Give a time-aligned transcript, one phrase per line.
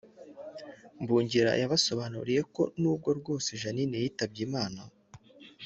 [1.01, 4.81] Mbungira yabasobanuriye ko nubwo bwose Jeanne yitabye Imana